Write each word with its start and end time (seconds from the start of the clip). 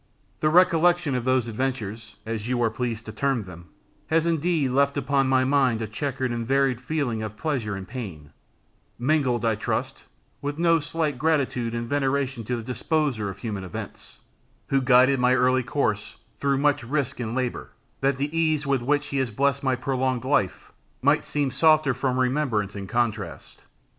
The 0.39 0.49
recollection 0.49 1.13
of 1.13 1.25
those 1.25 1.47
adventures, 1.47 2.15
as 2.25 2.47
you 2.47 2.59
are 2.63 2.71
pleased 2.71 3.05
to 3.05 3.11
term 3.11 3.43
them, 3.43 3.67
has 4.07 4.25
indeed 4.25 4.69
left 4.71 4.97
upon 4.97 5.27
my 5.27 5.43
mind 5.45 5.79
a 5.79 5.85
chequered 5.85 6.31
and 6.31 6.43
varied 6.43 6.81
feeling 6.81 7.21
of 7.21 7.37
pleasure 7.37 7.75
and 7.75 7.85
of 7.87 7.93
pain, 7.93 8.31
mingled, 8.97 9.45
I 9.45 9.53
trust, 9.53 10.05
with 10.41 10.57
no 10.57 10.79
slight 10.79 11.19
gratitude 11.19 11.75
and 11.75 11.87
veneration 11.87 12.43
to 12.45 12.55
the 12.55 12.63
Disposer 12.63 13.29
of 13.29 13.37
human 13.37 13.63
events, 13.63 14.17
who 14.69 14.81
guided 14.81 15.19
my 15.19 15.35
early 15.35 15.61
course 15.61 16.15
through 16.35 16.57
much 16.57 16.83
risk 16.83 17.19
and 17.19 17.35
labour, 17.35 17.69
that 17.99 18.17
the 18.17 18.35
ease 18.35 18.65
with 18.65 18.81
which 18.81 19.05
he 19.09 19.17
has 19.17 19.29
blessed 19.29 19.61
my 19.61 19.75
prolonged 19.75 20.25
life 20.25 20.71
might 21.03 21.25
seem 21.25 21.51
softer 21.51 21.93
from 21.93 22.17
remembrance 22.19 22.73
and 22.73 22.89
contrast. 22.89 23.65